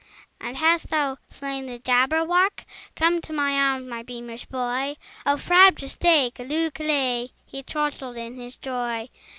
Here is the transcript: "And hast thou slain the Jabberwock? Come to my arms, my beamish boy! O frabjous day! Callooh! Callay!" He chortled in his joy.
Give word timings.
"And 0.39 0.57
hast 0.57 0.89
thou 0.89 1.17
slain 1.29 1.67
the 1.67 1.77
Jabberwock? 1.77 2.65
Come 2.95 3.21
to 3.21 3.31
my 3.31 3.53
arms, 3.53 3.87
my 3.87 4.01
beamish 4.01 4.47
boy! 4.47 4.95
O 5.27 5.37
frabjous 5.37 5.93
day! 5.93 6.31
Callooh! 6.33 6.71
Callay!" 6.71 7.29
He 7.45 7.61
chortled 7.61 8.17
in 8.17 8.33
his 8.35 8.55
joy. 8.55 9.09